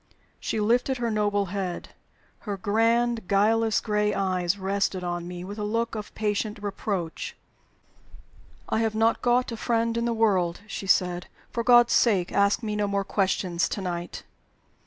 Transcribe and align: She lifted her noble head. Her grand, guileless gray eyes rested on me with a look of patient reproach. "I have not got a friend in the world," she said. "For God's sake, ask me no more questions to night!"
She 0.39 0.59
lifted 0.59 0.97
her 0.97 1.11
noble 1.11 1.45
head. 1.53 1.89
Her 2.39 2.57
grand, 2.57 3.27
guileless 3.27 3.79
gray 3.79 4.15
eyes 4.15 4.57
rested 4.57 5.03
on 5.03 5.27
me 5.27 5.43
with 5.43 5.59
a 5.59 5.63
look 5.63 5.93
of 5.93 6.11
patient 6.15 6.57
reproach. 6.59 7.37
"I 8.67 8.79
have 8.79 8.95
not 8.95 9.21
got 9.21 9.51
a 9.51 9.57
friend 9.57 9.95
in 9.95 10.05
the 10.05 10.11
world," 10.11 10.61
she 10.65 10.87
said. 10.87 11.27
"For 11.51 11.63
God's 11.63 11.93
sake, 11.93 12.31
ask 12.31 12.63
me 12.63 12.75
no 12.75 12.87
more 12.87 13.03
questions 13.05 13.69
to 13.69 13.79
night!" 13.81 14.23